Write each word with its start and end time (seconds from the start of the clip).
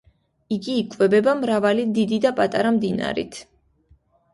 იგი 0.55 0.77
იკვებება 0.83 1.37
მრავალი 1.43 1.87
დიდი 2.01 2.21
და 2.27 2.35
პატარა 2.43 2.77
მდინარით. 2.83 3.43